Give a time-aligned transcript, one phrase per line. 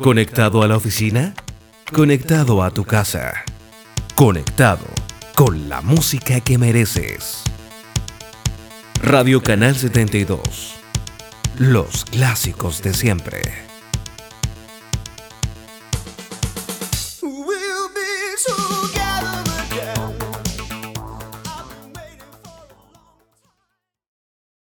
[0.00, 1.34] ¿Conectado a la oficina?
[1.92, 3.44] Conectado a tu casa.
[4.14, 4.86] Conectado
[5.36, 7.42] con la música que mereces.
[9.02, 10.76] Radio Canal 72.
[11.58, 13.42] Los clásicos de siempre.
[17.20, 19.09] We'll be.